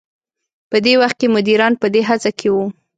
په 0.69 0.77
دې 0.85 0.93
وخت 1.01 1.17
کې 1.21 1.27
مديران 1.35 1.73
په 1.81 1.87
دې 1.93 2.01
هڅه 2.09 2.31
کې 2.39 2.49
وو. 2.53 2.65